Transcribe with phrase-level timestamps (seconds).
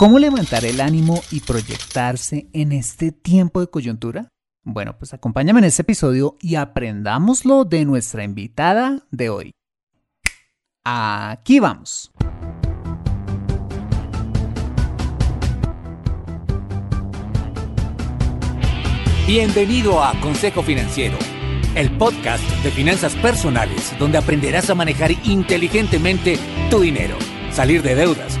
[0.00, 4.30] ¿Cómo levantar el ánimo y proyectarse en este tiempo de coyuntura?
[4.64, 9.52] Bueno, pues acompáñame en este episodio y aprendámoslo de nuestra invitada de hoy.
[10.86, 12.10] Aquí vamos.
[19.26, 21.18] Bienvenido a Consejo Financiero,
[21.74, 26.38] el podcast de finanzas personales donde aprenderás a manejar inteligentemente
[26.70, 27.18] tu dinero,
[27.52, 28.40] salir de deudas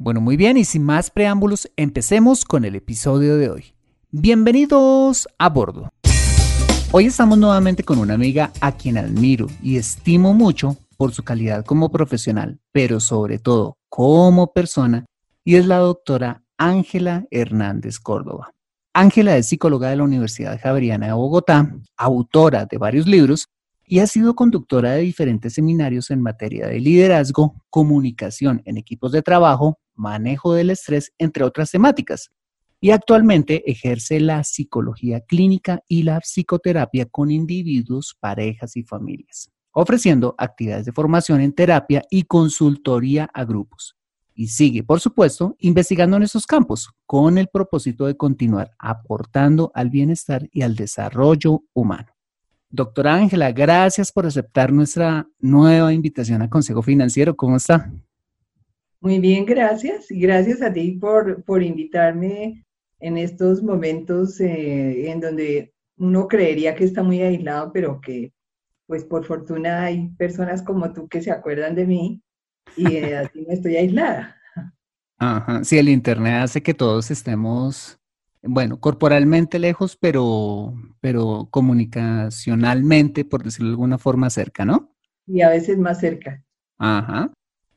[0.00, 3.74] Bueno, muy bien, y sin más preámbulos, empecemos con el episodio de hoy.
[4.12, 5.88] Bienvenidos a bordo.
[6.92, 11.64] Hoy estamos nuevamente con una amiga a quien admiro y estimo mucho por su calidad
[11.64, 15.04] como profesional, pero sobre todo como persona,
[15.42, 18.52] y es la doctora Ángela Hernández Córdoba.
[18.94, 23.48] Ángela es psicóloga de la Universidad Javeriana de Bogotá, autora de varios libros
[23.88, 29.22] y ha sido conductora de diferentes seminarios en materia de liderazgo, comunicación en equipos de
[29.22, 32.30] trabajo, manejo del estrés, entre otras temáticas.
[32.80, 40.34] Y actualmente ejerce la psicología clínica y la psicoterapia con individuos, parejas y familias, ofreciendo
[40.38, 43.96] actividades de formación en terapia y consultoría a grupos.
[44.34, 49.90] Y sigue, por supuesto, investigando en esos campos con el propósito de continuar aportando al
[49.90, 52.17] bienestar y al desarrollo humano.
[52.70, 57.34] Doctora Ángela, gracias por aceptar nuestra nueva invitación a Consejo Financiero.
[57.34, 57.90] ¿Cómo está?
[59.00, 60.10] Muy bien, gracias.
[60.10, 62.66] Y gracias a ti por, por invitarme
[63.00, 68.32] en estos momentos eh, en donde uno creería que está muy aislado, pero que
[68.86, 72.22] pues por fortuna hay personas como tú que se acuerdan de mí
[72.76, 74.36] y eh, así no estoy aislada.
[75.18, 77.98] Ajá, sí, el Internet hace que todos estemos,
[78.42, 84.94] bueno, corporalmente lejos, pero, pero comunicacionalmente, por decirlo de alguna forma, cerca, ¿no?
[85.26, 86.42] Y a veces más cerca.
[86.78, 87.32] Ajá.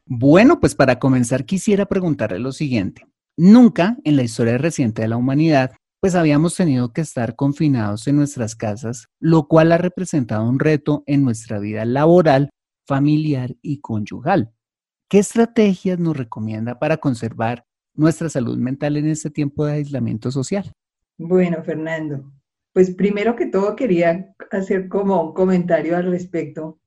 [0.06, 3.06] Bueno, pues para comenzar quisiera preguntarle lo siguiente.
[3.38, 8.18] Nunca en la historia reciente de la humanidad, pues habíamos tenido que estar confinados en
[8.18, 12.50] nuestras casas, lo cual ha representado un reto en nuestra vida laboral,
[12.88, 14.52] familiar y conyugal.
[15.10, 20.72] ¿Qué estrategias nos recomienda para conservar nuestra salud mental en este tiempo de aislamiento social?
[21.18, 22.32] Bueno, Fernando,
[22.74, 26.82] pues primero que todo quería hacer como un comentario al respecto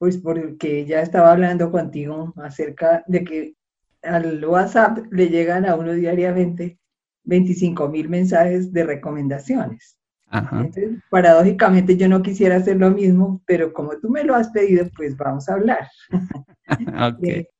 [0.00, 3.54] pues porque ya estaba hablando contigo acerca de que
[4.02, 6.78] al WhatsApp le llegan a uno diariamente
[7.24, 9.98] 25 mil mensajes de recomendaciones.
[10.32, 14.88] Entonces, paradójicamente yo no quisiera hacer lo mismo, pero como tú me lo has pedido,
[14.96, 15.86] pues vamos a hablar.
[17.16, 17.46] okay.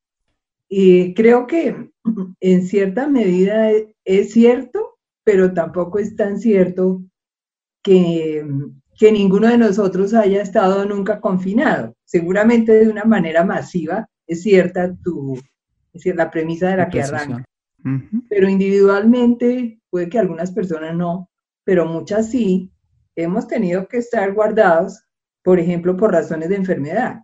[0.71, 1.91] y creo que
[2.39, 3.69] en cierta medida
[4.05, 7.03] es cierto, pero tampoco es tan cierto
[7.83, 8.45] que
[9.01, 11.95] que ninguno de nosotros haya estado nunca confinado.
[12.05, 17.01] Seguramente de una manera masiva es cierta tu, es decir, la premisa de la que
[17.01, 17.43] arranca.
[18.29, 21.31] Pero individualmente puede que algunas personas no,
[21.63, 22.71] pero muchas sí,
[23.15, 25.03] hemos tenido que estar guardados,
[25.43, 27.21] por ejemplo, por razones de enfermedad.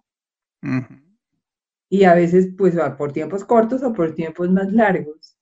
[1.90, 5.38] Y a veces, pues, por tiempos cortos o por tiempos más largos.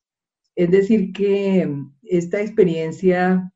[0.55, 1.69] Es decir, que
[2.03, 3.51] esta experiencia,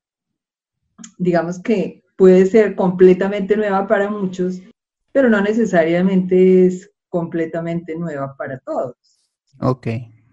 [1.17, 4.61] digamos que puede ser completamente nueva para muchos,
[5.11, 8.95] pero no necesariamente es completamente nueva para todos.
[9.61, 9.87] Ok.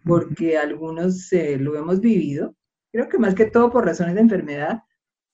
[0.05, 2.55] Porque algunos eh, lo hemos vivido,
[2.93, 4.83] creo que más que todo por razones de enfermedad,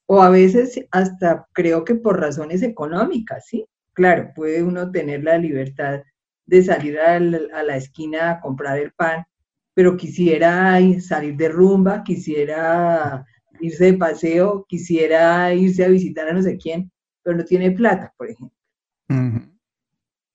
[0.07, 3.67] o a veces hasta creo que por razones económicas, ¿sí?
[3.95, 6.03] Claro, puede uno tener la libertad
[6.47, 9.25] de salir a la esquina a comprar el pan,
[9.75, 13.25] pero quisiera salir de rumba, quisiera
[13.61, 16.91] irse de paseo, quisiera irse a visitar a no sé quién,
[17.23, 18.57] pero no tiene plata, por ejemplo.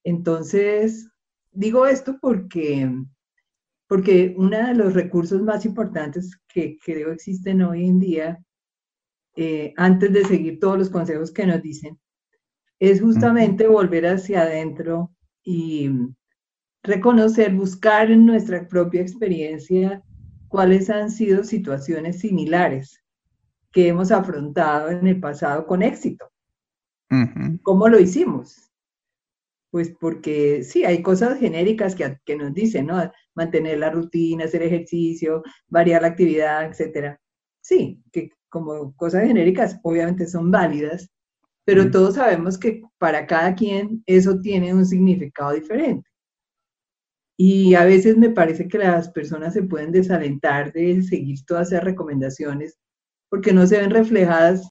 [0.04, 1.10] Entonces,
[1.52, 2.90] digo esto porque,
[3.88, 8.44] porque uno de los recursos más importantes que creo existen hoy en día,
[9.36, 12.00] eh, antes de seguir todos los consejos que nos dicen,
[12.80, 15.12] es justamente volver hacia adentro
[15.50, 15.90] y
[16.84, 20.04] reconocer, buscar en nuestra propia experiencia
[20.50, 23.02] cuáles han sido situaciones similares
[23.72, 26.30] que hemos afrontado en el pasado con éxito.
[27.64, 28.74] ¿Cómo lo hicimos?
[29.72, 33.10] Pues porque sí, hay cosas genéricas que, que, nos dicen, ¿no?
[33.34, 37.22] Mantener la rutina, hacer ejercicio, variar la actividad, etcétera.
[37.62, 41.10] Sí, que como cosas genéricas obviamente son válidas,
[41.68, 46.10] pero todos sabemos que para cada quien eso tiene un significado diferente.
[47.38, 51.84] Y a veces me parece que las personas se pueden desalentar de seguir todas esas
[51.84, 52.78] recomendaciones
[53.30, 54.66] porque no se ven reflejadas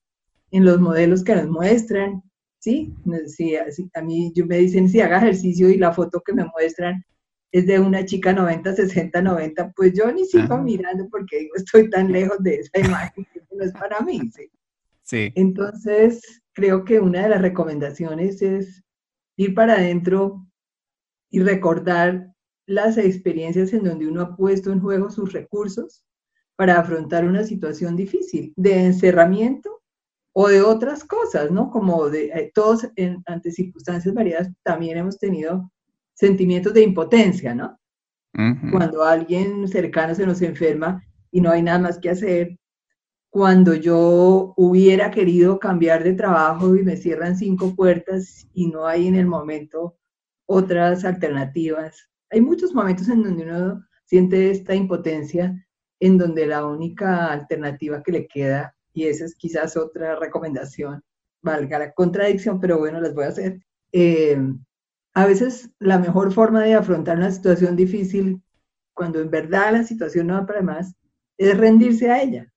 [0.50, 2.22] en los modelos que nos muestran,
[2.60, 2.94] ¿sí?
[3.26, 7.04] Si, a mí yo me dicen si haga ejercicio y la foto que me muestran
[7.52, 11.90] es de una chica 90, 60, 90, pues yo ni sigo mirando porque digo, estoy
[11.90, 14.50] tan lejos de esa imagen que no es para mí, ¿sí?
[15.02, 15.30] Sí.
[15.34, 18.82] Entonces, creo que una de las recomendaciones es
[19.36, 20.46] ir para adentro
[21.30, 22.32] y recordar
[22.66, 26.02] las experiencias en donde uno ha puesto en juego sus recursos
[26.56, 29.82] para afrontar una situación difícil, de encerramiento
[30.34, 31.70] o de otras cosas, ¿no?
[31.70, 32.88] Como de eh, todos
[33.26, 35.70] ante circunstancias variadas también hemos tenido
[36.14, 37.78] sentimientos de impotencia, ¿no?
[38.70, 42.58] Cuando alguien cercano se nos enferma y no hay nada más que hacer,
[43.30, 49.08] cuando yo hubiera querido cambiar de trabajo y me cierran cinco puertas y no hay
[49.08, 49.98] en el momento
[50.46, 52.08] otras alternativas.
[52.30, 55.66] Hay muchos momentos en donde uno siente esta impotencia,
[56.00, 61.02] en donde la única alternativa que le queda, y esa es quizás otra recomendación,
[61.42, 63.60] valga la contradicción, pero bueno, las voy a hacer.
[63.92, 64.38] Eh,
[65.14, 68.42] a veces la mejor forma de afrontar una situación difícil,
[68.94, 70.94] cuando en verdad la situación no va para más,
[71.38, 72.52] es rendirse a ella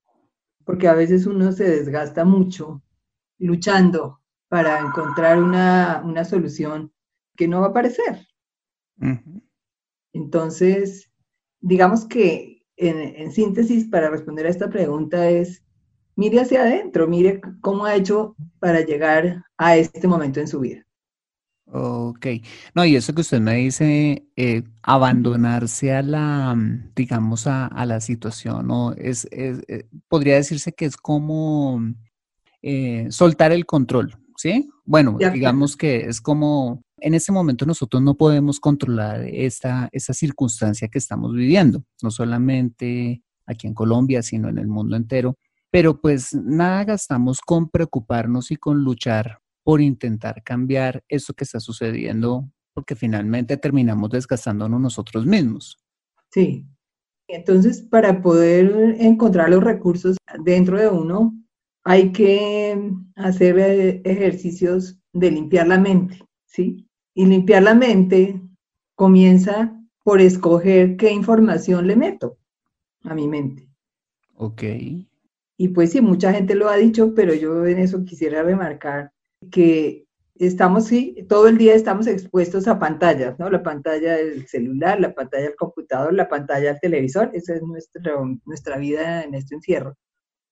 [0.69, 2.83] porque a veces uno se desgasta mucho
[3.39, 6.94] luchando para encontrar una, solución
[7.36, 8.27] que no va a aparecer.
[10.13, 11.12] Entonces,
[11.60, 15.66] digamos que en, síntesis, para responder a esta pregunta es,
[16.16, 20.86] mire hacia adentro, mire cómo ha hecho para llegar a este momento en su vida.
[21.71, 22.25] Ok.
[22.74, 28.00] No, y eso que usted me dice, eh, abandonarse a la, mm, digamos, a, la
[28.00, 28.94] situación, ¿no?
[28.94, 31.81] Es, eh, podría decirse que es como
[32.63, 34.69] eh, soltar el control, ¿sí?
[34.83, 40.88] Bueno, digamos que es como, en este momento nosotros no podemos controlar esta, esta circunstancia
[40.88, 45.38] que estamos viviendo, no solamente aquí en Colombia, sino en el mundo entero.
[45.71, 51.59] Pero pues nada gastamos con preocuparnos y con luchar por intentar cambiar eso que está
[51.59, 55.78] sucediendo, porque finalmente terminamos desgastándonos nosotros mismos.
[56.31, 56.66] Sí.
[57.28, 61.35] Entonces, para poder encontrar los recursos dentro de uno,
[61.83, 62.81] hay que
[63.16, 66.88] hacer eh, ejercicios de limpiar la mente, ¿sí?
[67.14, 68.42] Y limpiar la mente
[68.95, 72.40] comienza por escoger qué información le meto
[73.04, 73.69] a mi mente.
[74.33, 74.64] Ok.
[75.57, 79.14] Y pues sí, mucha gente lo ha dicho, pero yo en eso quisiera remarcar
[79.52, 80.06] que
[80.36, 83.50] estamos, sí, todo el día estamos expuestos a pantallas, ¿no?
[83.50, 87.62] La pantalla del celular, la pantalla del computador, la pantalla del televisor, esa es
[88.46, 89.98] nuestra vida en este encierro.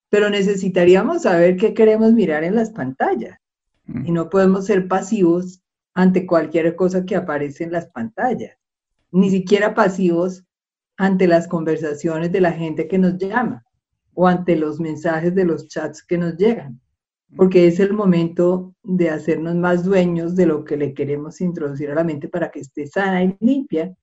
[0.10, 3.40] Pero necesitaríamos saber qué queremos mirar en las pantallas
[3.88, 5.62] y no podemos ser pasivos
[5.94, 8.58] ante cualquier cosa que aparece en las pantallas,
[9.12, 10.46] ni siquiera pasivos
[10.98, 13.66] ante las conversaciones de la gente que nos llama
[14.14, 16.82] o ante los mensajes de los chats que nos llegan
[17.36, 21.96] porque es el momento de hacernos más dueños de lo que le queremos introducir a
[21.96, 23.96] la mente para que esté sana y limpia.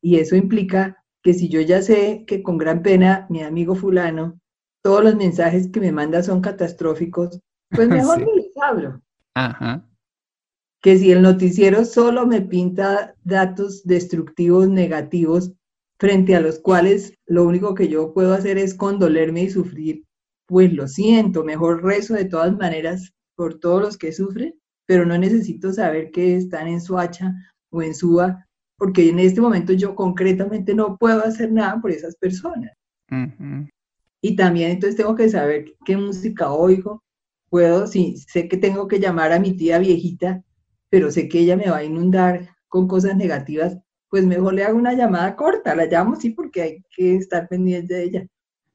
[0.00, 4.40] Y eso implica que si yo ya sé que con gran pena mi amigo fulano,
[4.82, 9.02] todos los mensajes que me manda son catastróficos, pues mejor no les hablo.
[9.34, 9.86] Ajá.
[10.80, 15.52] Que si el noticiero solo me pinta datos destructivos, negativos,
[15.98, 20.04] frente a los cuales lo único que yo puedo hacer es condolerme y sufrir,
[20.46, 24.54] pues lo siento, mejor rezo de todas maneras por todos los que sufren,
[24.86, 27.34] pero no necesito saber que están en Suacha
[27.70, 28.46] o en Suba,
[28.76, 32.72] porque en este momento yo concretamente no puedo hacer nada por esas personas.
[34.20, 37.02] Y también entonces tengo que saber qué música oigo.
[37.48, 40.42] Puedo, sí, sé que tengo que llamar a mi tía viejita,
[40.88, 44.78] pero sé que ella me va a inundar con cosas negativas, pues mejor le hago
[44.78, 48.26] una llamada corta, la llamo sí porque hay que estar pendiente de ella,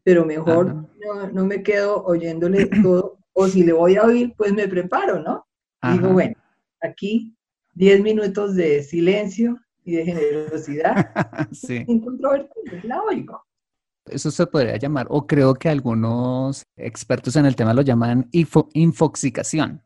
[0.07, 4.53] pero mejor no, no, me quedo oyéndole todo, o si le voy a oír, pues
[4.53, 5.45] me preparo, ¿no?
[5.91, 6.33] Digo, bueno,
[6.81, 7.35] aquí
[7.73, 11.11] 10 minutos de silencio y de generosidad,
[11.51, 11.85] sí.
[12.83, 13.43] la oigo.
[14.05, 19.83] Eso se podría llamar, o creo que algunos expertos en el tema lo llaman infoxicación.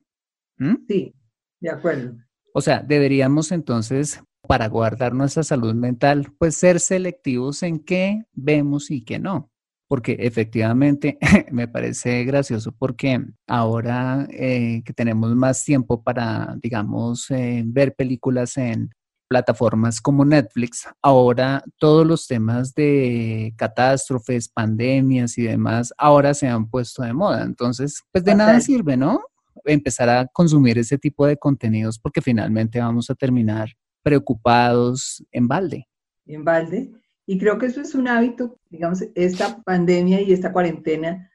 [0.88, 1.16] Sí,
[1.62, 2.16] de acuerdo.
[2.54, 8.92] O sea, deberíamos entonces, para guardar nuestra salud mental, pues ser selectivos en qué vemos
[8.92, 9.51] y qué no.
[9.92, 11.18] Porque efectivamente
[11.52, 18.56] me parece gracioso porque ahora eh, que tenemos más tiempo para, digamos, eh, ver películas
[18.56, 18.90] en
[19.28, 26.70] plataformas como Netflix, ahora todos los temas de catástrofes, pandemias y demás, ahora se han
[26.70, 27.44] puesto de moda.
[27.44, 29.20] Entonces, pues de nada sirve, ¿no?
[29.66, 33.68] Empezar a consumir ese tipo de contenidos porque finalmente vamos a terminar
[34.02, 35.86] preocupados en balde.
[36.26, 36.94] En balde.
[37.32, 41.32] Y creo que eso es un hábito, digamos, esta pandemia y esta cuarentena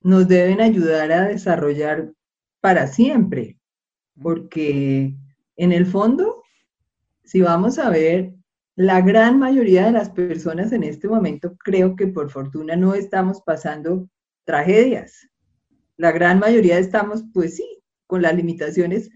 [0.00, 2.12] nos deben ayudar a desarrollar
[2.60, 3.58] para siempre,
[4.20, 5.14] porque
[5.56, 6.44] en el fondo
[7.24, 8.34] si vamos a ver,
[8.76, 13.40] la gran mayoría de las personas en este momento creo que por fortuna no estamos
[13.42, 14.08] pasando
[14.44, 15.28] tragedias.
[15.96, 19.10] La gran mayoría estamos, pues sí, con las limitaciones,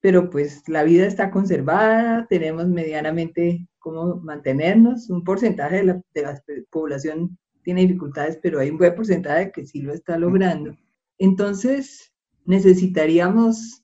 [0.00, 7.38] pero pues la vida está conservada, tenemos medianamente cómo mantenernos, un porcentaje de la, población
[7.62, 10.76] tiene dificultades, pero hay un buen porcentaje que sí lo está logrando.
[11.18, 12.12] Entonces,
[12.44, 13.82] necesitaríamos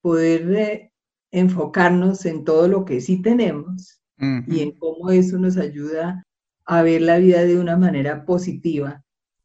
[0.00, 0.92] poder eh,
[1.30, 3.98] enfocarnos en todo lo que sí tenemos
[4.46, 6.22] y en cómo eso nos ayuda
[6.64, 9.02] a ver la vida de una manera positiva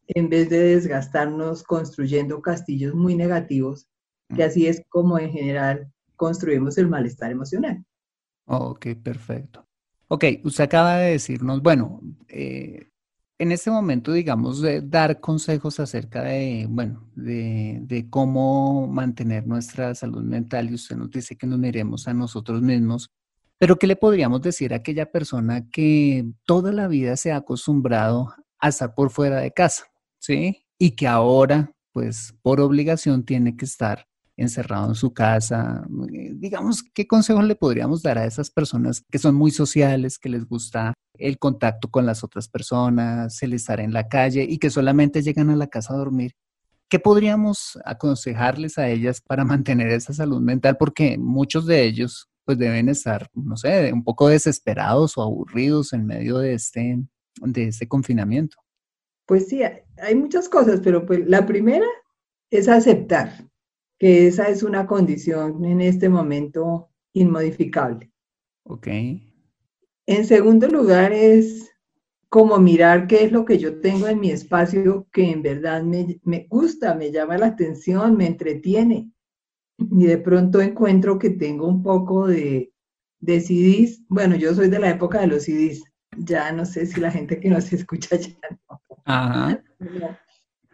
[0.07, 3.87] en vez de desgastarnos construyendo castillos muy negativos,
[4.35, 7.83] que así es como en general construimos el malestar emocional.
[8.45, 9.66] Ok, perfecto.
[10.09, 12.87] Ok, usted acaba de decirnos, bueno, eh,
[13.39, 20.23] en este momento, digamos, de dar consejos acerca de, bueno, de, cómo mantener nuestra salud
[20.23, 23.11] mental y usted nos dice que nos miremos a nosotros mismos,
[23.57, 28.33] pero ¿qué le podríamos decir a aquella persona que toda la vida se ha acostumbrado
[28.59, 29.85] a estar por fuera de casa,
[30.19, 30.65] ¿sí?
[30.79, 34.07] Y que ahora, pues, por obligación tiene que estar
[34.37, 35.85] encerrado en su casa.
[36.13, 40.29] Eh, digamos, ¿qué consejos le podríamos dar a esas personas que son muy sociales, que
[40.29, 44.69] les gusta el contacto con las otras personas, el estar en la calle y que
[44.69, 46.33] solamente llegan a la casa a dormir?
[46.89, 50.77] ¿Qué podríamos aconsejarles a ellas para mantener esa salud mental?
[50.77, 56.05] Porque muchos de ellos pues deben estar, no sé, un poco desesperados o aburridos en
[56.05, 57.03] medio de este,
[57.41, 58.55] de este confinamiento.
[59.25, 61.85] Pues sí, hay muchas cosas, pero pues la primera
[62.49, 63.33] es aceptar
[63.97, 68.11] que esa es una condición en este momento inmodificable.
[68.63, 68.87] Ok.
[68.87, 71.71] En segundo lugar es
[72.29, 76.19] como mirar qué es lo que yo tengo en mi espacio que en verdad me,
[76.23, 79.11] me gusta, me llama la atención, me entretiene.
[79.79, 82.73] Y de pronto encuentro que tengo un poco de,
[83.19, 84.03] de CDs.
[84.09, 85.83] Bueno, yo soy de la época de los CDs.
[86.17, 88.35] Ya no sé si la gente que nos escucha ya
[88.69, 88.81] no.
[89.05, 89.63] Ajá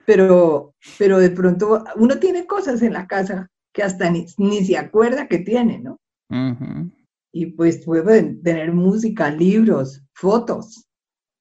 [0.06, 4.28] pero, pero de pronto uno tiene cosas en la casa que hasta ni,
[4.66, 6.00] se acuerda que tiene, ¿no?
[7.32, 10.88] Y pues puede tener música, libros, fotos.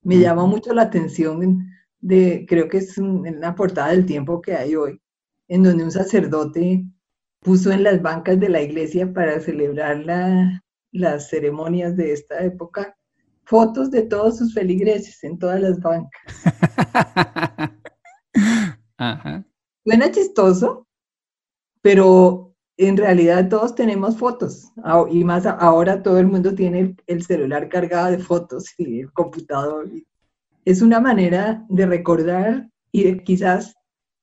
[0.03, 1.67] Me llama mucho la atención
[2.01, 5.01] de, creo que es una portada del tiempo que hay hoy,
[5.49, 6.85] en donde un sacerdote
[7.41, 10.05] puso en las bancas de la iglesia para celebrar
[10.93, 12.97] las ceremonias de esta época
[13.45, 16.23] fotos de todos sus feligreses en todas las bancas.
[19.85, 20.87] Suena chistoso,
[21.81, 24.73] pero en realidad todos tenemos fotos
[25.11, 29.91] y más ahora todo el mundo tiene el celular cargado de fotos y el computador.
[30.65, 33.75] Es una manera de recordar y quizás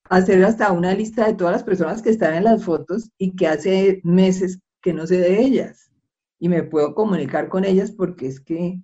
[0.10, 3.48] hacer hasta una lista de todas las personas que están en las fotos y que
[3.48, 5.92] hace meses que no sé de ellas.
[6.40, 8.82] Y me puedo comunicar con ellas porque es que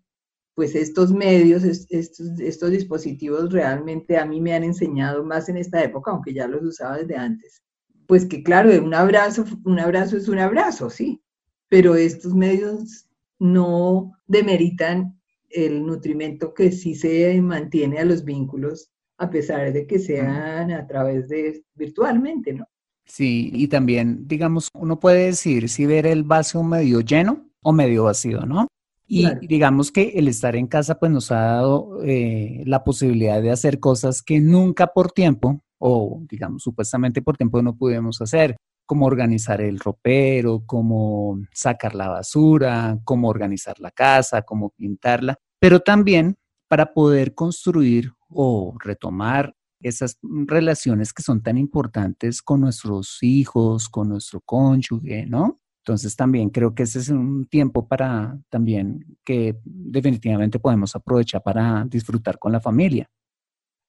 [0.56, 5.84] pues estos medios, estos, estos dispositivos realmente a mí me han enseñado más en esta
[5.84, 7.62] época, aunque ya los usaba desde antes.
[8.08, 11.22] Pues que claro, un abrazo, un abrazo es un abrazo, sí,
[11.68, 15.20] pero estos medios no demeritan
[15.50, 20.88] el nutrimento que sí se mantiene a los vínculos, a pesar de que sean a
[20.88, 22.66] través de virtualmente, ¿no?
[23.06, 28.06] Sí, y también, digamos, uno puede decir si ver el vaso medio lleno o medio
[28.06, 28.68] vacío, ¿no?
[29.08, 33.52] Y digamos que el estar en casa pues nos ha dado eh, la posibilidad de
[33.52, 39.06] hacer cosas que nunca por tiempo o digamos supuestamente por tiempo no pudimos hacer, como
[39.06, 46.36] organizar el ropero, como sacar la basura, cómo organizar la casa, cómo pintarla, pero también
[46.68, 54.10] para poder construir o retomar esas relaciones que son tan importantes con nuestros hijos, con
[54.10, 55.60] nuestro cónyuge, ¿no?
[55.86, 61.86] Entonces también creo que ese es un tiempo para también que definitivamente podemos aprovechar para
[61.88, 63.08] disfrutar con la familia.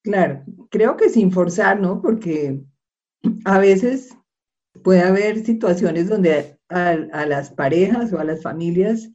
[0.04, 2.02] Claro, creo que sin forzar, ¿no?
[2.02, 2.62] Porque
[3.46, 4.14] a veces
[4.84, 9.10] puede haber situaciones donde a, las parejas o a las familias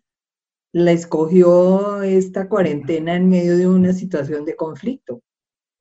[0.74, 5.22] la escogió esta cuarentena en medio de una situación de conflicto.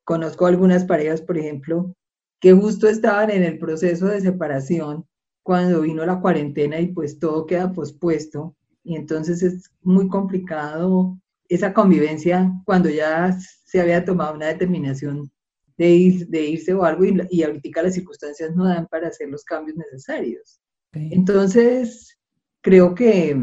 [0.04, 1.94] Conozco algunas parejas, por ejemplo,
[2.42, 5.06] que justo estaban en el proceso de separación
[5.50, 8.54] cuando vino la cuarentena y pues todo queda pospuesto
[8.84, 15.28] y entonces es muy complicado esa convivencia cuando ya se había tomado una determinación
[15.76, 19.42] de, de irse o algo y, y, ahorita las circunstancias no dan para hacer los
[19.42, 20.60] cambios necesarios.
[20.92, 22.16] Entonces,
[22.60, 23.36] creo que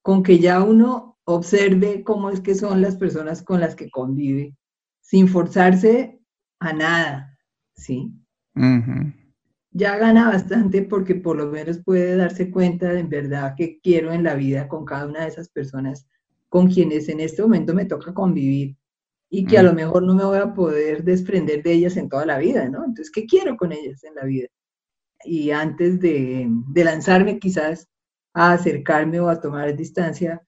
[0.00, 4.56] con que ya uno observe cómo es que son las personas con las que convive,
[5.02, 6.18] sin forzarse
[6.60, 7.38] a nada,
[7.74, 8.10] ¿sí?
[9.76, 14.10] Ya gana bastante porque por lo menos puede darse cuenta de en verdad que quiero
[14.10, 16.06] en la vida con cada una de esas personas
[16.48, 18.74] con quienes en este momento me toca convivir
[19.28, 22.24] y que a lo mejor no me voy a poder desprender de ellas en toda
[22.24, 22.78] la vida, ¿no?
[22.84, 24.48] Entonces, ¿qué quiero con ellas en la vida?
[25.24, 27.88] Y antes de, de lanzarme quizás
[28.32, 30.40] a acercarme o a tomar distancia,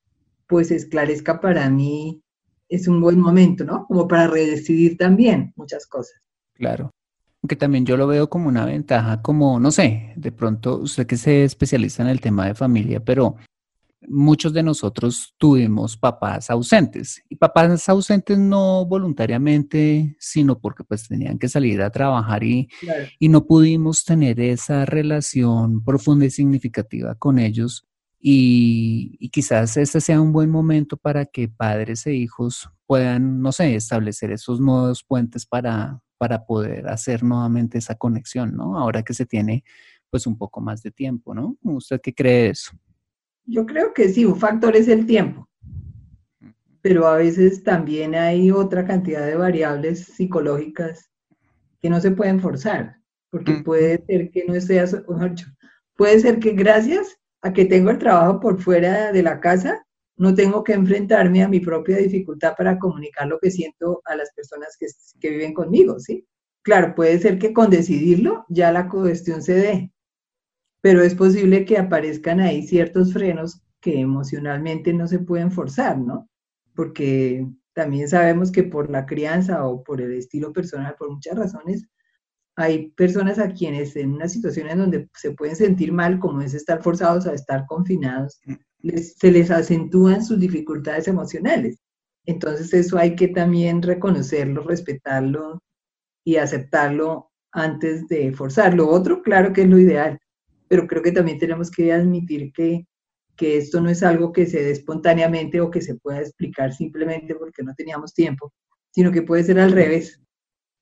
[0.47, 2.23] pues esclarezca para mí,
[2.69, 3.85] es un buen momento, ¿no?
[3.87, 6.19] Como para redecidir también muchas cosas.
[6.55, 6.93] Claro
[7.47, 11.17] que también yo lo veo como una ventaja, como, no sé, de pronto usted que
[11.17, 13.37] se especializa en el tema de familia, pero
[14.07, 21.39] muchos de nosotros tuvimos papás ausentes y papás ausentes no voluntariamente, sino porque pues tenían
[21.39, 22.69] que salir a trabajar y,
[23.19, 27.85] y no pudimos tener esa relación profunda y significativa con ellos.
[28.21, 33.53] Y, y, quizás este sea un buen momento para que padres e hijos puedan, no
[33.53, 38.77] sé, establecer esos nuevos puentes para, para poder hacer nuevamente esa conexión, ¿no?
[38.77, 39.65] Ahora que se tiene
[40.11, 41.57] pues un poco más de tiempo, ¿no?
[41.63, 42.73] ¿Usted qué cree eso?
[43.45, 45.49] Yo creo que sí, un factor es el tiempo,
[46.83, 51.11] pero a veces también hay otra cantidad de variables psicológicas
[51.81, 52.97] que no se pueden forzar,
[53.31, 54.85] porque puede ser que no sea,
[55.97, 59.87] puede ser que gracias a que tengo el trabajo por fuera de la casa,
[60.19, 64.33] no tengo que enfrentarme a mi propia dificultad para comunicar lo que siento a las
[64.33, 64.87] personas que,
[65.21, 66.27] que viven conmigo, ¿sí?
[66.63, 69.93] Claro, puede ser que con decidirlo ya la cuestión se dé,
[70.81, 76.29] pero es posible que aparezcan ahí ciertos frenos que emocionalmente no se pueden forzar, ¿no?
[76.75, 81.87] Porque también sabemos que por la crianza o por el estilo personal, por muchas razones,
[82.57, 86.55] hay personas a quienes en una situación en donde se pueden sentir mal, como es
[86.55, 88.41] estar forzados a estar confinados,
[88.83, 91.79] se les acentúan sus dificultades emocionales.
[92.27, 95.63] Entonces eso hay que también reconocerlo, respetarlo
[96.25, 98.89] y aceptarlo antes de forzarlo.
[98.89, 100.19] Otro, claro que es lo ideal,
[100.69, 102.87] pero creo que también tenemos que admitir que,
[103.37, 107.35] que esto no es algo que se dé espontáneamente o que se pueda explicar simplemente
[107.35, 108.53] porque no teníamos tiempo,
[108.91, 110.21] sino que puede ser al revés,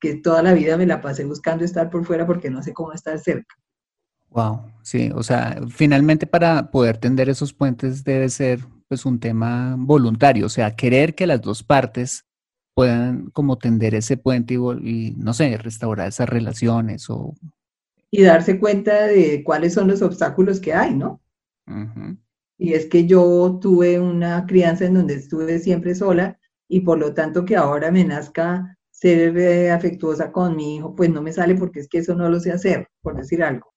[0.00, 2.92] que toda la vida me la pasé buscando estar por fuera porque no sé cómo
[2.92, 3.54] estar cerca.
[4.30, 9.74] Wow, sí, o sea, finalmente para poder tender esos puentes debe ser pues un tema
[9.78, 12.24] voluntario, o sea, querer que las dos partes
[12.74, 17.34] puedan como tender ese puente y, no sé, restaurar esas relaciones o...
[18.10, 21.20] Y darse cuenta de cuáles son los obstáculos que hay, ¿no?
[22.58, 27.14] Y es que yo tuve una crianza en donde estuve siempre sola y por lo
[27.14, 31.54] tanto que ahora me nazca ser eh, afectuosa con mi hijo, pues no me sale
[31.54, 33.72] porque es que eso no lo sé hacer, por decir algo.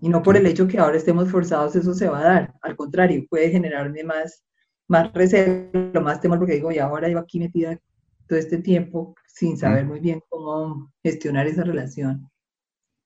[0.00, 2.54] Y no por el hecho que ahora estemos forzados, eso se va a dar.
[2.62, 4.42] Al contrario, puede generarme más,
[4.88, 7.78] más recelo, más temor, porque digo, y ahora yo aquí metida
[8.26, 12.30] todo este tiempo sin saber muy bien cómo gestionar esa relación.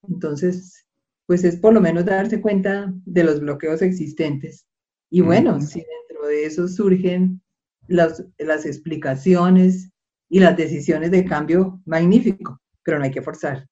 [0.08, 0.84] Entonces,
[1.26, 4.66] pues es por lo menos darse cuenta de los bloqueos existentes.
[5.10, 7.40] Y bueno, si dentro de eso surgen
[7.88, 9.90] las, las explicaciones
[10.28, 13.66] y las decisiones de cambio, magnífico, pero no hay que forzar,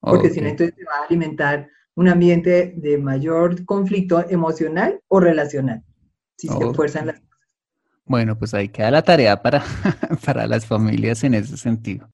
[0.00, 5.20] porque si no, entonces se va a alimentar un ambiente de mayor conflicto emocional o
[5.20, 5.84] relacional,
[6.36, 7.32] si se fuerzan las cosas.
[8.04, 9.62] Bueno, pues ahí queda la tarea para,
[10.24, 12.10] para las familias en ese sentido.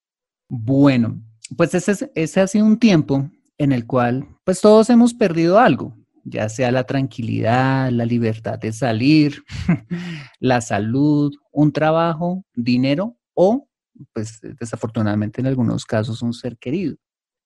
[0.49, 1.23] Bueno,
[1.57, 5.97] pues ese, ese ha sido un tiempo en el cual pues todos hemos perdido algo,
[6.25, 9.43] ya sea la tranquilidad, la libertad de salir,
[10.41, 13.69] la salud, un trabajo, dinero o
[14.13, 16.97] pues desafortunadamente en algunos casos un ser querido.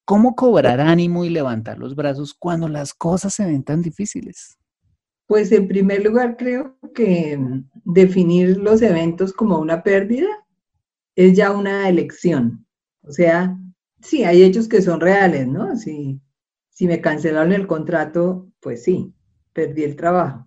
[0.04, 4.58] ¿Cómo cobrar ánimo y levantar los brazos cuando las cosas se ven tan difíciles?
[5.26, 7.38] Pues en primer lugar creo que
[7.84, 10.28] definir los eventos como una pérdida
[11.14, 12.66] es ya una elección.
[13.02, 13.56] O sea,
[14.00, 15.76] sí, hay hechos que son reales, ¿no?
[15.76, 16.20] Si,
[16.70, 19.14] si me cancelaron el contrato, pues sí,
[19.52, 20.46] perdí el trabajo.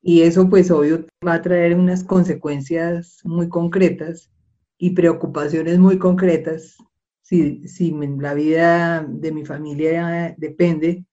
[0.00, 4.30] Y eso pues obvio va a traer unas consecuencias muy concretas
[4.78, 6.76] y preocupaciones muy concretas
[7.24, 11.06] si, si la vida de mi familia depende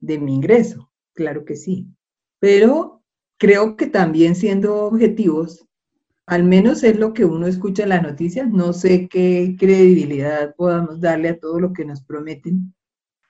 [0.00, 1.86] de mi ingreso, claro que sí.
[2.40, 3.02] Pero
[3.36, 5.66] creo que también siendo objetivos,
[6.26, 11.00] al menos es lo que uno escucha en las noticias, no sé qué credibilidad podamos
[11.00, 12.74] darle a todo lo que nos prometen,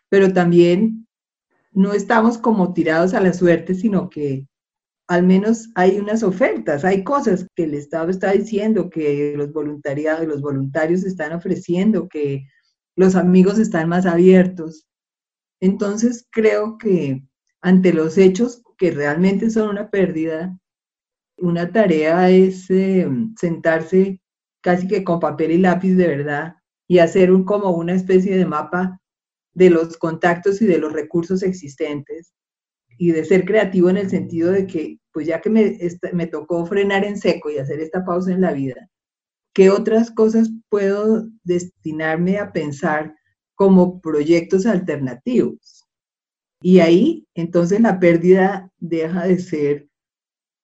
[0.09, 1.09] pero también
[1.73, 4.47] no estamos como tirados a la suerte, sino que
[5.09, 10.27] al menos hay unas ofertas, hay cosas que el Estado está diciendo, que los voluntariados,
[10.27, 12.47] los voluntarios están ofreciendo, que
[12.95, 14.87] los amigos están más abiertos.
[15.61, 17.25] Entonces creo que
[17.63, 20.57] ante los hechos que realmente son una pérdida,
[21.39, 23.09] una tarea es eh,
[23.41, 24.21] sentarse
[24.61, 28.45] casi que con papel y lápiz de verdad y hacer un, como una especie de
[28.45, 29.01] mapa
[29.55, 32.35] de los contactos y de los recursos existentes
[32.99, 35.79] y de ser creativo en el sentido de que, pues ya que me,
[36.13, 38.91] me tocó frenar en seco y hacer esta pausa en la vida,
[39.55, 43.15] ¿qué otras cosas puedo destinarme a pensar
[43.55, 45.85] como proyectos alternativos?
[46.61, 49.89] Y ahí, entonces, la pérdida deja de ser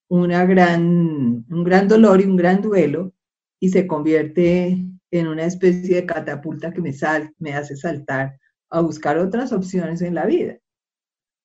[0.08, 3.14] una gran, un gran dolor y un gran duelo
[3.60, 8.38] y se convierte en una especie de catapulta que me, sal, me hace saltar
[8.70, 10.58] a buscar otras opciones en la vida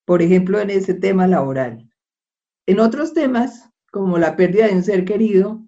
[0.09, 1.87] por ejemplo, en ese tema laboral.
[2.65, 5.63] En otros temas, como la pérdida de un ser querido,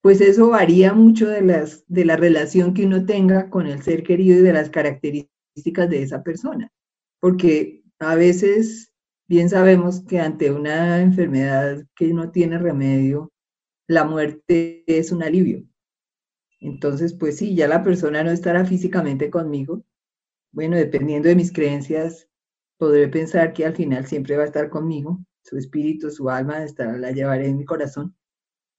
[0.00, 4.02] pues eso varía mucho de, las, de la relación que uno tenga con el ser
[4.02, 6.72] querido y de las características de esa persona.
[7.20, 8.92] Porque a veces
[9.28, 13.30] bien sabemos que ante una enfermedad que no tiene remedio,
[13.86, 15.62] la muerte es un alivio.
[16.58, 19.84] Entonces, pues sí, ya la persona no estará físicamente conmigo.
[20.50, 22.28] Bueno, dependiendo de mis creencias,
[22.82, 26.98] podré pensar que al final siempre va a estar conmigo, su espíritu, su alma, estará,
[26.98, 28.16] la llevaré en mi corazón,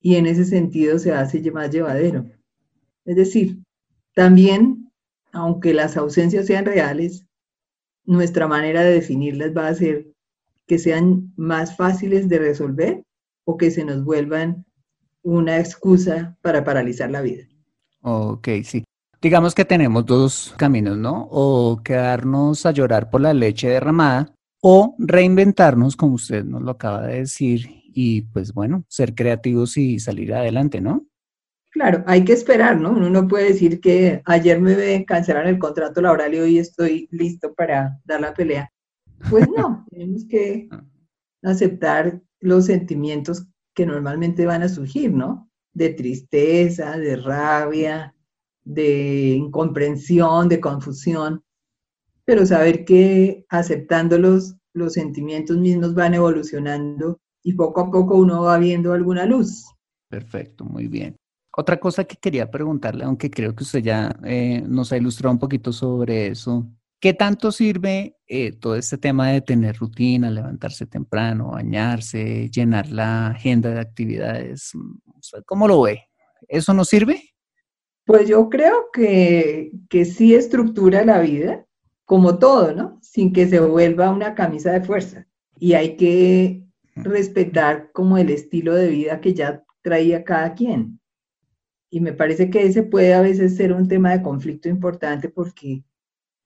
[0.01, 2.25] y en ese sentido se hace más llevadero.
[3.05, 3.59] Es decir,
[4.13, 4.91] también,
[5.31, 7.25] aunque las ausencias sean reales,
[8.03, 10.05] nuestra manera de definirlas va a ser
[10.67, 13.05] que sean más fáciles de resolver
[13.45, 14.65] o que se nos vuelvan
[15.21, 17.47] una excusa para paralizar la vida.
[18.01, 18.83] Ok, sí.
[19.23, 21.29] Digamos que tenemos dos caminos, ¿no?
[21.31, 27.07] O quedarnos a llorar por la leche derramada o reinventarnos, como usted nos lo acaba
[27.07, 31.07] de decir, y pues bueno, ser creativos y salir adelante, ¿no?
[31.71, 32.91] Claro, hay que esperar, ¿no?
[32.91, 37.53] Uno no puede decir que ayer me cancelaron el contrato laboral y hoy estoy listo
[37.53, 38.73] para dar la pelea.
[39.29, 40.67] Pues no, tenemos que
[41.43, 45.49] aceptar los sentimientos que normalmente van a surgir, ¿no?
[45.71, 48.13] De tristeza, de rabia,
[48.63, 51.43] de incomprensión, de confusión,
[52.25, 58.57] pero saber que aceptándolos, los sentimientos mismos van evolucionando y poco a poco uno va
[58.57, 59.65] viendo alguna luz.
[60.09, 61.15] Perfecto, muy bien.
[61.55, 65.39] Otra cosa que quería preguntarle, aunque creo que usted ya eh, nos ha ilustrado un
[65.39, 66.67] poquito sobre eso,
[66.99, 73.27] ¿qué tanto sirve eh, todo este tema de tener rutina, levantarse temprano, bañarse, llenar la
[73.27, 74.71] agenda de actividades?
[75.45, 76.07] ¿Cómo lo ve?
[76.47, 77.32] ¿Eso no sirve?
[78.05, 81.65] Pues yo creo que, que sí estructura la vida,
[82.05, 82.99] como todo, ¿no?
[83.01, 85.27] Sin que se vuelva una camisa de fuerza.
[85.57, 86.63] Y hay que
[86.95, 90.99] respetar como el estilo de vida que ya traía cada quien.
[91.89, 95.83] Y me parece que ese puede a veces ser un tema de conflicto importante porque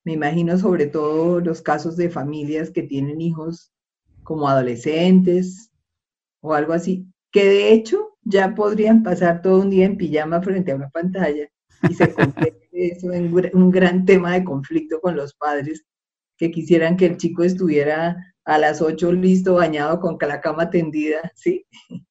[0.04, 3.72] me imagino sobre todo los casos de familias que tienen hijos
[4.24, 5.72] como adolescentes
[6.42, 10.72] o algo así, que de hecho ya podrían pasar todo un día en pijama frente
[10.72, 11.48] a una pantalla
[11.88, 15.86] y se convierte eso en un gran tema de conflicto con los padres
[16.36, 21.32] que quisieran que el chico estuviera a las 8 listo, bañado, con la cama tendida,
[21.36, 21.68] ¿sí?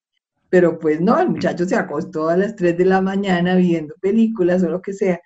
[0.48, 4.62] Pero pues no, el muchacho se acostó a las 3 de la mañana viendo películas
[4.62, 5.20] o lo que sea,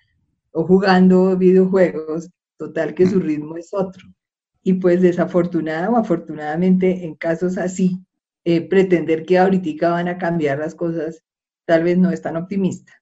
[0.49, 4.03] o jugando videojuegos, total que su ritmo es otro.
[4.63, 7.99] Y pues desafortunada o afortunadamente en casos así,
[8.43, 11.23] eh, pretender que ahorita van a cambiar las cosas
[11.65, 12.93] tal vez no es tan optimista.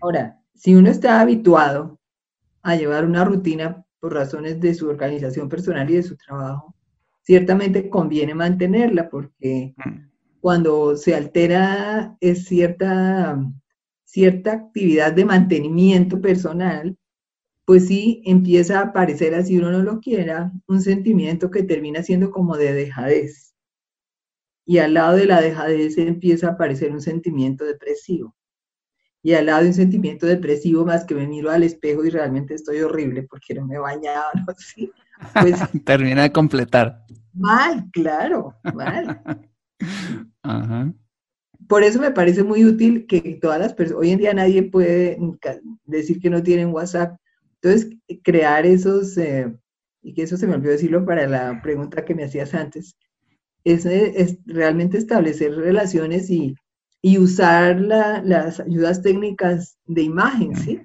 [0.00, 1.98] Ahora, si uno está habituado
[2.62, 6.74] a llevar una rutina por razones de su organización personal y de su trabajo,
[7.22, 10.10] ciertamente conviene mantenerla porque mm.
[10.40, 13.38] cuando se altera es cierta,
[14.04, 16.96] cierta actividad de mantenimiento personal,
[17.64, 22.30] pues sí empieza a aparecer, así uno no lo quiera, un sentimiento que termina siendo
[22.30, 23.51] como de dejadez.
[24.64, 28.34] Y al lado de la dejadez empieza a aparecer un sentimiento depresivo.
[29.22, 32.54] Y al lado de un sentimiento depresivo, más que me miro al espejo y realmente
[32.54, 37.04] estoy horrible porque no me he bañado, pues, termina de completar.
[37.32, 39.22] Mal, claro, mal.
[41.68, 45.16] Por eso me parece muy útil que todas las personas, hoy en día nadie puede
[45.84, 47.16] decir que no tienen WhatsApp,
[47.60, 49.50] entonces crear esos, eh,
[50.02, 52.96] y que eso se me olvidó decirlo para la pregunta que me hacías antes,
[53.64, 56.54] es, es realmente establecer relaciones y,
[57.00, 60.80] y usar las ayudas técnicas de imagen, ¿sí?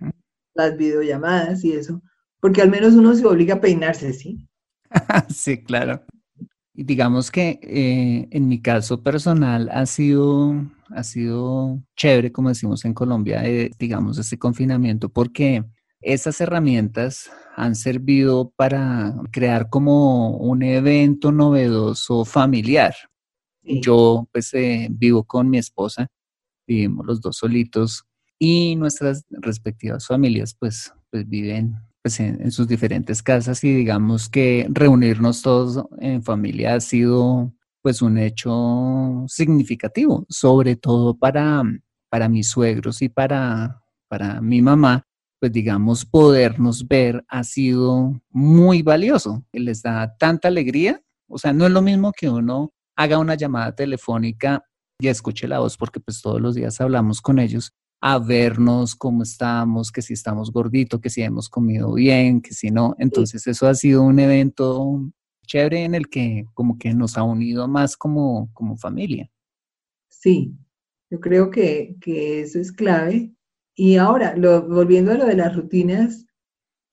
[0.56, 2.02] Las videollamadas y eso,
[2.40, 4.48] porque al menos uno se obliga a peinarse, ¿sí?
[5.30, 6.02] sí, claro.
[6.74, 10.56] Y digamos que eh, en mi caso personal ha sido,
[10.90, 15.64] ha sido chévere, como decimos en Colombia, eh, digamos, este confinamiento, porque
[16.02, 22.94] esas herramientas han servido para crear como un evento novedoso familiar.
[23.64, 26.08] Yo pues eh, vivo con mi esposa,
[26.68, 28.06] vivimos los dos solitos
[28.38, 34.68] y nuestras respectivas familias pues, pues viven pues, en, sus diferentes casas y digamos que
[34.70, 41.64] reunirnos todos en familia ha sido pues un hecho significativo, sobre todo para,
[42.10, 45.07] para mis suegros y para, para mi mamá,
[45.40, 49.46] pues digamos, podernos ver ha sido muy valioso.
[49.52, 51.02] Les da tanta alegría.
[51.28, 54.64] O sea, no es lo mismo que uno haga una llamada telefónica
[55.00, 57.72] y escuche la voz, porque pues todos los días hablamos con ellos,
[58.02, 62.72] a vernos cómo estamos, que si estamos gorditos, que si hemos comido bien, que si
[62.72, 62.96] no.
[62.98, 65.12] Entonces eso ha sido un evento
[65.46, 69.30] chévere en el que como que nos ha unido más como, como familia.
[70.10, 70.56] Sí,
[71.12, 73.37] yo creo que, que eso es clave
[73.80, 76.26] y ahora, lo, volviendo a lo de las rutinas,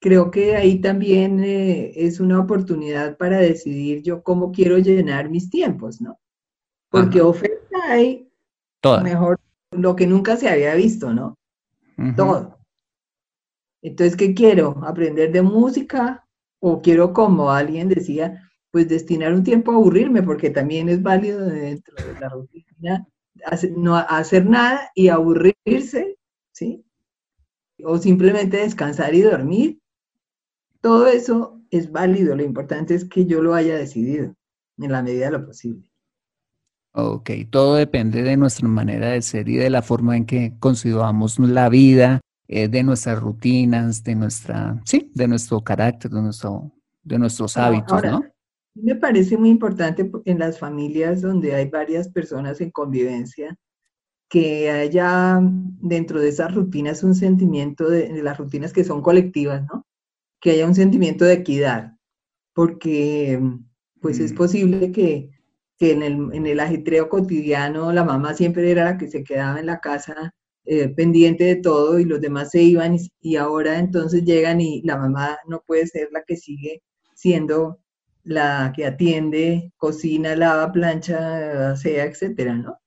[0.00, 5.48] creo que ahí también eh, es una oportunidad para decidir yo cómo quiero llenar mis
[5.48, 6.20] tiempos, ¿no?
[6.90, 8.30] Porque oferta hay,
[9.02, 9.40] mejor,
[9.72, 11.36] lo que nunca se había visto, ¿no?
[12.16, 12.58] Todo.
[13.82, 14.78] Entonces, ¿qué quiero?
[14.84, 16.26] ¿Aprender de música?
[16.60, 20.22] ¿O quiero, como alguien decía, pues destinar un tiempo a aburrirme?
[20.22, 23.06] Porque también es válido dentro de la rutina
[23.76, 26.16] no hacer nada y aburrirse
[26.54, 26.84] ¿sí?
[27.84, 29.80] O simplemente descansar y dormir.
[30.80, 34.34] Todo eso es válido, lo importante es que yo lo haya decidido
[34.78, 35.90] en la medida de lo posible.
[36.92, 41.38] Ok, todo depende de nuestra manera de ser y de la forma en que consideramos
[41.40, 46.70] la vida, eh, de nuestras rutinas, de nuestra, sí, de nuestro carácter, de, nuestro,
[47.02, 48.22] de nuestros hábitos, ¿no?
[48.74, 53.56] Me parece muy importante en las familias donde hay varias personas en convivencia,
[54.34, 59.86] que haya dentro de esas rutinas un sentimiento de, las rutinas que son colectivas, ¿no?
[60.40, 61.92] Que haya un sentimiento de equidad,
[62.52, 63.40] porque
[64.00, 64.36] pues es mm.
[64.36, 65.30] posible que,
[65.78, 66.02] en,
[66.46, 70.88] el, ajetreo cotidiano la mamá siempre era la que se quedaba en la casa eh,
[70.88, 74.96] pendiente de todo y los demás se iban y, y, ahora entonces llegan y la
[74.96, 76.82] mamá no puede ser la que sigue
[77.14, 77.78] siendo
[78.24, 82.80] la que atiende, cocina, lava, plancha, sea, etcétera, ¿no?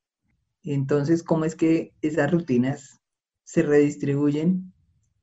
[0.74, 3.02] Entonces, ¿cómo es que esas rutinas
[3.44, 4.74] se redistribuyen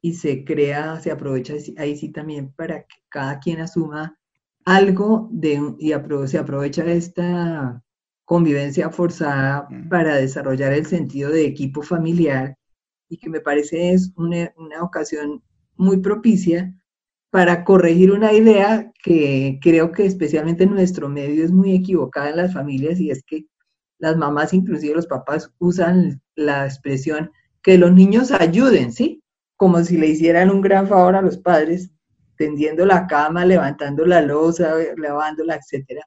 [0.00, 4.18] y se crea, se aprovecha ahí sí también para que cada quien asuma
[4.64, 5.92] algo de, y
[6.26, 7.82] se aprovecha esta
[8.24, 12.56] convivencia forzada para desarrollar el sentido de equipo familiar
[13.08, 15.42] y que me parece es una, una ocasión
[15.76, 16.74] muy propicia
[17.30, 22.36] para corregir una idea que creo que especialmente en nuestro medio es muy equivocada en
[22.36, 23.46] las familias y es que
[23.98, 27.30] las mamás, inclusive los papás, usan la expresión
[27.62, 29.22] que los niños ayuden, ¿sí?
[29.56, 31.90] Como si le hicieran un gran favor a los padres,
[32.36, 36.02] tendiendo la cama, levantando la losa, lavándola, etcétera,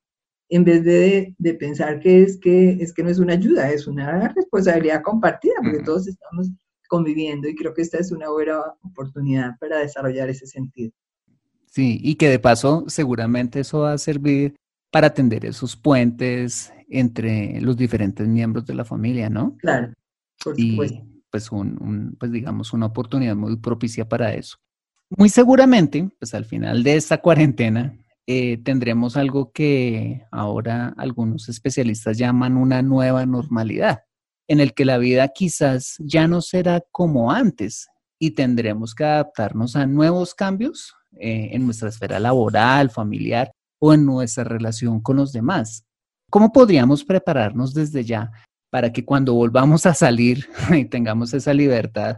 [0.50, 4.30] en vez de, pensar que es, que es que no es una ayuda, es una
[4.30, 6.50] responsabilidad compartida, porque todos estamos
[6.88, 10.91] conviviendo y creo que esta es una buena oportunidad para desarrollar ese sentido.
[11.65, 14.56] Sí, y que de paso seguramente eso va a servir
[14.97, 19.55] para atender esos puentes entre los diferentes miembros de la familia, ¿no?
[19.57, 19.93] Claro,
[20.43, 20.97] por supuesto.
[21.03, 24.57] Y pues, un, pues digamos, una oportunidad muy propicia para eso.
[25.15, 32.17] Muy seguramente, pues al final de esta cuarentena, eh, tendremos algo que ahora algunos especialistas
[32.17, 33.99] llaman una nueva normalidad,
[34.47, 39.75] en el que la vida quizás ya no será como antes y tendremos que adaptarnos
[39.75, 45.31] a nuevos cambios eh, en nuestra esfera laboral, familiar o en nuestra relación con los
[45.31, 45.83] demás.
[46.29, 48.31] ¿Cómo podríamos prepararnos desde ya
[48.69, 52.17] para que cuando volvamos a salir y tengamos esa libertad,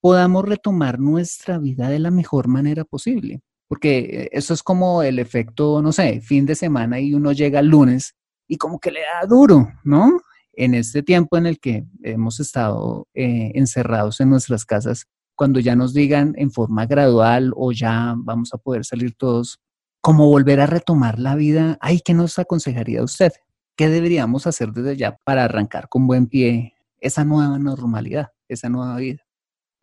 [0.00, 3.40] podamos retomar nuestra vida de la mejor manera posible?
[3.68, 7.60] porque eh, eso es como el efecto, no sé, fin de semana y uno llega
[7.60, 8.14] el lunes
[8.48, 10.20] y como que le da duro, ¿no?
[10.54, 15.04] En este tiempo en el que hemos estado eh, encerrados en nuestras casas,
[15.36, 19.60] cuando ya nos digan en forma gradual o ya vamos a poder salir todos,
[20.00, 21.78] ¿cómo volver a retomar la vida?
[21.80, 23.32] Ay, ¿qué nos aconsejaría usted?
[23.76, 28.96] ¿Qué deberíamos hacer desde ya para arrancar con buen pie esa nueva normalidad, esa nueva
[28.96, 29.22] vida?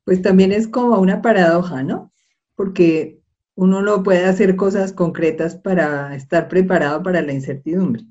[0.04, 2.12] Pues también es como una paradoja, ¿no?
[2.56, 3.21] Porque
[3.56, 8.04] uno no puede hacer cosas concretas para estar preparado para la incertidumbre.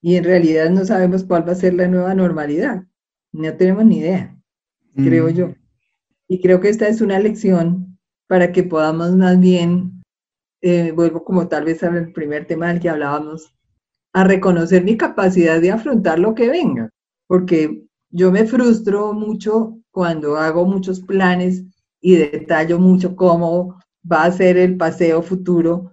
[0.00, 2.84] Y en realidad no sabemos cuál va a ser la nueva normalidad.
[3.32, 4.38] No tenemos ni idea,
[4.94, 5.48] creo yo.
[5.48, 5.54] Mm.
[6.28, 10.03] Y creo que esta es una lección para que podamos más bien,
[10.66, 13.54] eh, vuelvo como tal vez al primer tema del que hablábamos,
[14.14, 16.88] a reconocer mi capacidad de afrontar lo que venga.
[17.26, 21.64] Porque yo me frustro mucho cuando hago muchos planes
[22.00, 23.78] y detallo mucho cómo
[24.10, 25.92] va a ser el paseo futuro,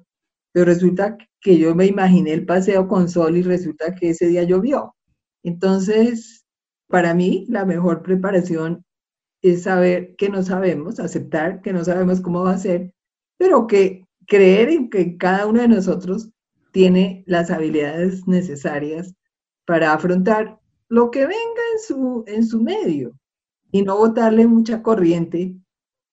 [0.54, 4.44] pero resulta que yo me imaginé el paseo con sol y resulta que ese día
[4.44, 4.96] llovió.
[5.44, 6.46] Entonces,
[6.88, 8.86] para mí, la mejor preparación
[9.42, 12.94] es saber que no sabemos, aceptar que no sabemos cómo va a ser,
[13.38, 16.30] pero que creer en que cada uno de nosotros
[16.72, 19.14] tiene las habilidades necesarias
[19.66, 23.12] para afrontar lo que venga en su, en su medio
[23.74, 25.54] y no botarle mucha corriente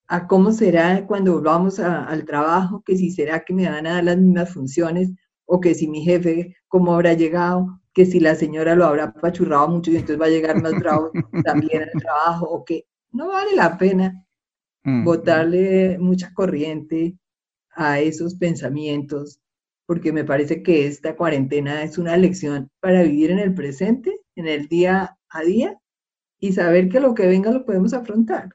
[0.08, 4.04] a cómo será cuando volvamos al trabajo, que si será que me van a dar
[4.04, 5.12] las mismas funciones
[5.46, 9.68] o que si mi jefe, cómo habrá llegado, que si la señora lo habrá pachurrado
[9.68, 11.12] mucho y entonces va a llegar más bravo
[11.44, 14.26] también al trabajo, o que no vale la pena
[14.82, 17.16] mm, botarle mucha corriente
[17.78, 19.40] a esos pensamientos,
[19.86, 24.48] porque me parece que esta cuarentena es una lección para vivir en el presente, en
[24.48, 25.78] el día a día,
[26.40, 28.50] y saber que lo que venga lo podemos afrontar.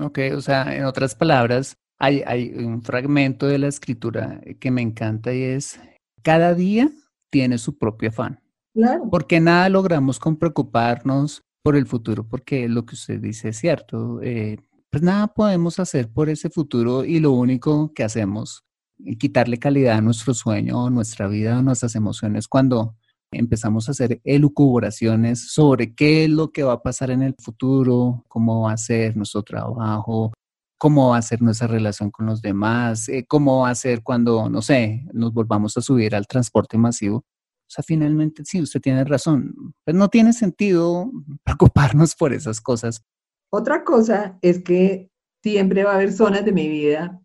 [0.00, 4.82] Ok, o sea, en otras palabras, hay, hay un fragmento de la escritura que me
[4.82, 5.80] encanta y es,
[6.22, 6.90] cada día
[7.30, 8.40] tiene su propio afán.
[8.74, 9.08] Claro.
[9.10, 14.20] Porque nada logramos con preocuparnos por el futuro, porque lo que usted dice es cierto.
[14.22, 14.58] Eh,
[14.90, 18.64] pues nada podemos hacer por ese futuro y lo único que hacemos
[19.04, 22.96] es quitarle calidad a nuestro sueño, nuestra vida, a nuestras emociones cuando
[23.32, 28.24] empezamos a hacer elucubraciones sobre qué es lo que va a pasar en el futuro,
[28.28, 30.32] cómo va a ser nuestro trabajo,
[30.78, 34.48] cómo va a ser nuestra relación con los demás, eh, cómo va a ser cuando,
[34.48, 37.18] no sé, nos volvamos a subir al transporte masivo.
[37.18, 39.74] O sea, finalmente, sí, usted tiene razón.
[39.84, 41.10] Pues no tiene sentido
[41.44, 43.02] preocuparnos por esas cosas.
[43.50, 45.10] Otra cosa es que
[45.42, 47.20] siempre va a haber zonas de mi vida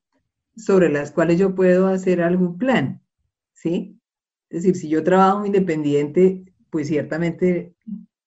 [0.58, 3.02] sobre las cuales yo puedo hacer algún plan,
[3.54, 4.00] ¿sí?
[4.50, 7.76] Es decir, si yo trabajo independiente, pues ciertamente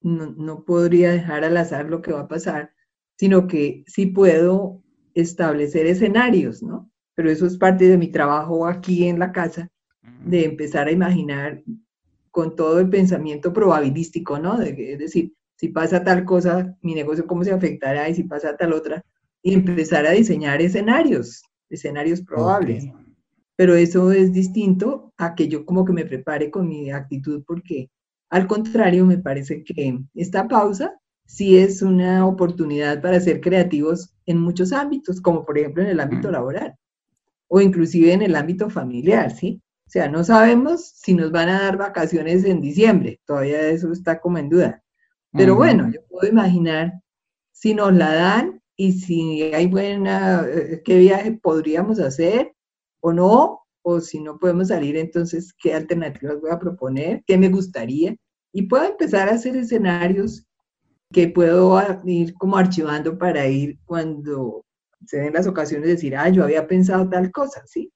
[0.00, 2.72] no, podría dejar al azar lo que va a pasar,
[3.16, 4.82] sino que sí puedo
[5.14, 6.90] establecer escenarios, ¿no?
[7.14, 9.70] Pero eso es parte de mi trabajo aquí en la casa,
[10.24, 11.62] de empezar a imaginar
[12.30, 14.61] con todo el pensamiento probabilístico, ¿no?
[14.61, 18.73] es decir, si pasa tal cosa, mi negocio cómo se afectará y si pasa tal
[18.73, 19.05] otra,
[19.42, 22.88] y empezar a diseñar escenarios, escenarios probables
[23.59, 27.90] pero eso es distinto a que yo como que me prepare con mi actitud porque
[28.31, 30.94] al contrario me parece que esta pausa
[31.27, 35.99] sí es una oportunidad para ser creativos en muchos ámbitos, como por ejemplo en el
[35.99, 36.77] ámbito laboral
[37.49, 39.61] o inclusive en el ámbito familiar, ¿sí?
[39.88, 44.21] O sea, no sabemos si nos van a dar vacaciones en diciembre, todavía eso está
[44.21, 44.85] como en duda.
[45.38, 46.92] Pero bueno, yo puedo imaginar
[47.53, 52.55] si nos la dan y si hay buena, eh, qué viaje podríamos hacer
[53.01, 57.22] o no, o si no podemos salir, entonces, ¿qué alternativas voy a proponer?
[57.27, 58.14] ¿Qué me gustaría?
[58.53, 60.44] Y puedo empezar a hacer escenarios
[61.12, 64.64] que puedo ir como archivando para ir cuando
[65.07, 67.93] se den las ocasiones de decir, ah, yo había pensado tal cosa, ¿sí?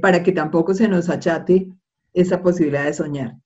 [0.00, 1.68] Para que tampoco se nos achate
[2.12, 3.36] esa posibilidad de soñar.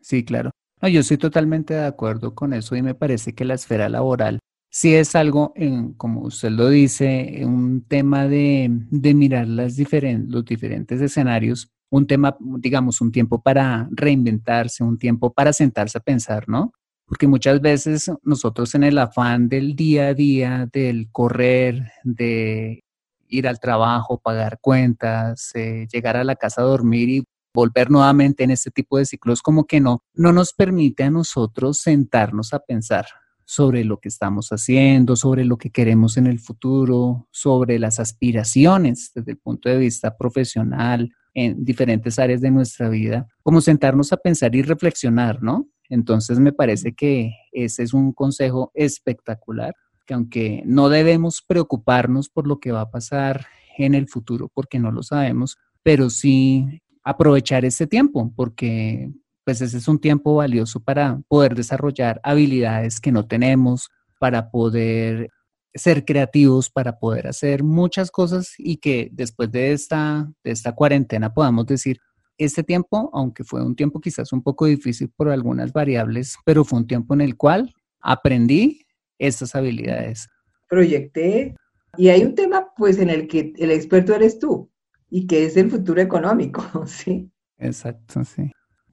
[0.00, 0.50] Sí, claro.
[0.82, 4.40] No, yo estoy totalmente de acuerdo con eso y me parece que la esfera laboral
[4.70, 5.52] sí es algo,
[5.96, 13.00] como usted lo dice, un tema de, mirar las los diferentes escenarios, un tema, digamos,
[13.00, 16.72] un tiempo para reinventarse, un tiempo para sentarse a pensar, ¿no?
[17.04, 22.84] Porque muchas veces nosotros en el afán del día a día, del correr, de
[23.28, 28.44] ir al trabajo, pagar cuentas, eh, llegar a la casa a dormir y volver nuevamente
[28.44, 32.60] en este tipo de ciclos como que no, no nos permite a nosotros sentarnos a
[32.60, 33.06] pensar
[33.44, 39.10] sobre lo que estamos haciendo, sobre lo que queremos en el futuro, sobre las aspiraciones
[39.12, 44.18] desde el punto de vista profesional en diferentes áreas de nuestra vida, como sentarnos a
[44.18, 45.68] pensar y reflexionar, ¿no?
[45.88, 49.74] Entonces me parece que ese es un consejo espectacular,
[50.06, 53.46] que aunque no debemos preocuparnos por lo que va a pasar
[53.76, 59.10] en el futuro, porque no lo sabemos, pero sí aprovechar ese tiempo, porque
[59.44, 63.88] pues ese es un tiempo valioso para poder desarrollar habilidades que no tenemos,
[64.18, 65.30] para poder
[65.74, 71.32] ser creativos, para poder hacer muchas cosas y que después de esta, de esta cuarentena
[71.32, 71.98] podamos decir,
[72.38, 76.78] este tiempo, aunque fue un tiempo quizás un poco difícil por algunas variables, pero fue
[76.78, 78.86] un tiempo en el cual aprendí
[79.18, 80.26] estas habilidades.
[80.68, 81.54] Proyecté.
[81.98, 84.69] Y hay un tema pues en el que el experto eres tú
[85.10, 87.30] y que es el futuro económico, ¿sí?
[87.58, 88.50] Exacto, sí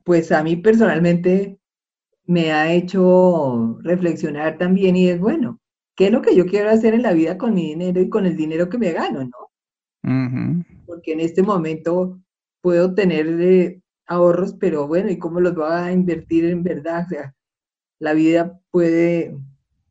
[0.08, 1.60] pues a mí personalmente
[2.26, 5.60] me ha hecho reflexionar también y es bueno,
[5.98, 8.26] ¿qué es lo que yo quiero hacer en la vida con mi dinero y con
[8.26, 10.64] el dinero que me gano, no?
[10.86, 12.22] Porque en este momento
[12.62, 17.04] puedo tener eh, ahorros, pero bueno, ¿y cómo los voy a invertir en verdad?
[17.06, 17.36] O sea,
[18.00, 19.38] la vida puede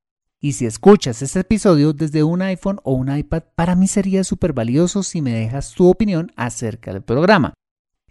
[0.41, 4.51] Y si escuchas este episodio desde un iPhone o un iPad, para mí sería súper
[4.51, 7.53] valioso si me dejas tu opinión acerca del programa.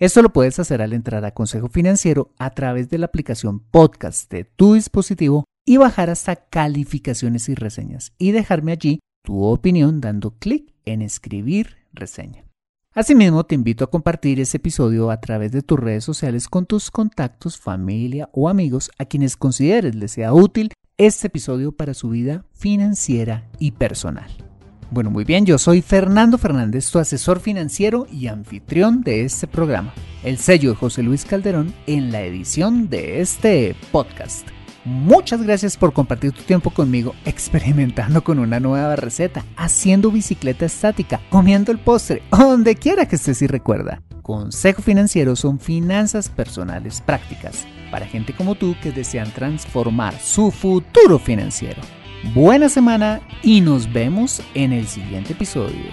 [0.03, 4.29] Esto lo puedes hacer al entrar a Consejo Financiero a través de la aplicación podcast
[4.33, 10.33] de tu dispositivo y bajar hasta calificaciones y reseñas y dejarme allí tu opinión dando
[10.33, 12.45] clic en escribir reseña.
[12.93, 16.91] Asimismo, te invito a compartir ese episodio a través de tus redes sociales con tus
[16.91, 22.45] contactos, familia o amigos a quienes consideres les sea útil este episodio para su vida
[22.55, 24.52] financiera y personal.
[24.93, 29.95] Bueno, muy bien, yo soy Fernando Fernández, tu asesor financiero y anfitrión de este programa.
[30.23, 34.47] El sello de José Luis Calderón en la edición de este podcast.
[34.85, 41.23] Muchas gracias por compartir tu tiempo conmigo experimentando con una nueva receta, haciendo bicicleta estática,
[41.31, 44.03] comiendo el postre, donde quiera que estés y recuerda.
[44.21, 51.19] Consejo Financiero son finanzas personales prácticas para gente como tú que desean transformar su futuro
[51.19, 51.81] financiero.
[52.23, 55.91] Buena semana y nos vemos en el siguiente episodio.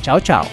[0.00, 0.46] Chao, chao.